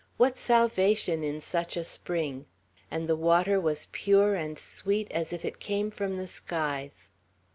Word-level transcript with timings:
What 0.17 0.35
salvation 0.35 1.23
in 1.23 1.41
such 1.41 1.77
a 1.77 1.83
spring! 1.83 2.47
And 2.89 3.07
the 3.07 3.15
water 3.15 3.59
was 3.61 3.85
pure 3.91 4.33
and 4.33 4.57
sweet 4.57 5.07
as 5.11 5.31
if 5.31 5.45
it 5.45 5.59
came 5.59 5.91
from 5.91 6.15
the 6.15 6.25
skies. 6.25 7.11